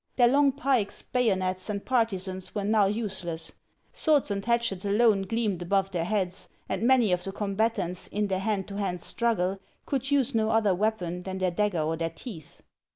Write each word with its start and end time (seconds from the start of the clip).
Their 0.15 0.29
long 0.29 0.51
pikes, 0.53 1.03
bayonets, 1.03 1.69
and 1.69 1.85
partisans 1.85 2.55
were 2.55 2.63
now 2.63 2.87
useless; 2.87 3.51
swords 3.93 4.31
and 4.31 4.43
hatchets 4.43 4.83
alone 4.83 5.21
gleamed 5.21 5.61
above 5.61 5.91
their 5.91 6.05
heads, 6.05 6.49
and 6.67 6.81
many 6.81 7.11
of 7.11 7.23
the 7.23 7.31
combatants, 7.31 8.07
in 8.07 8.25
their 8.25 8.39
hand 8.39 8.67
to 8.69 8.77
hand 8.79 9.03
struggle, 9.03 9.59
could 9.85 10.09
use 10.09 10.33
no 10.33 10.49
other 10.49 10.73
weapon 10.73 11.21
than 11.21 11.37
their 11.37 11.51
dagger 11.51 11.83
or 11.83 11.97
their 11.97 12.09
teeth. 12.09 12.63